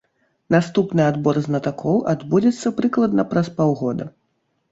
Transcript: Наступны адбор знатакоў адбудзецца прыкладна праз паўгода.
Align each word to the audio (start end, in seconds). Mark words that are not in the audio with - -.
Наступны 0.53 1.03
адбор 1.09 1.35
знатакоў 1.47 1.99
адбудзецца 2.13 2.73
прыкладна 2.79 3.27
праз 3.35 3.47
паўгода. 3.59 4.09